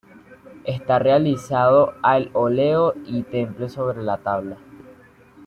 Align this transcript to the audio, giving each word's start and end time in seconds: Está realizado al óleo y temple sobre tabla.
Está 0.63 0.97
realizado 0.97 1.93
al 2.01 2.31
óleo 2.33 2.95
y 3.05 3.21
temple 3.21 3.69
sobre 3.69 4.03
tabla. 4.23 4.57